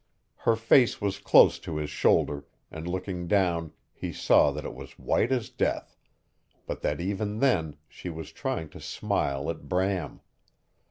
Her 0.49 0.55
face 0.55 0.99
was 0.99 1.19
close 1.19 1.59
to 1.59 1.77
his 1.77 1.91
shoulder, 1.91 2.47
and 2.71 2.87
looking 2.87 3.27
down 3.27 3.71
he 3.93 4.11
saw 4.11 4.49
that 4.49 4.65
it 4.65 4.73
was 4.73 4.97
white 4.97 5.31
as 5.31 5.51
death, 5.51 5.95
but 6.65 6.81
that 6.81 6.99
even 6.99 7.37
then 7.37 7.77
she 7.87 8.09
was 8.09 8.31
trying 8.31 8.69
to 8.69 8.81
smile 8.81 9.47
at 9.51 9.69
Bram. 9.69 10.21